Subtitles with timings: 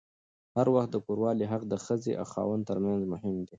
[0.55, 3.47] هر وخت د کوروالې حق د ښځې او خاوند ترمنځ مهم دی.